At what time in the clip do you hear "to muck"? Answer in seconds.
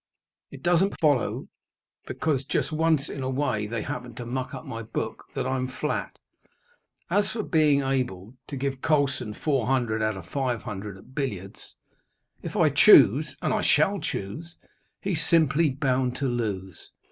4.17-4.51